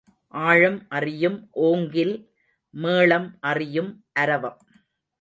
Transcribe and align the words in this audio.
ஆழம் 0.27 0.85
அறியும் 0.89 1.37
ஓங்கில் 1.61 2.15
மேளம் 2.73 3.29
அறியும் 3.39 3.91
அரவம். 4.13 4.59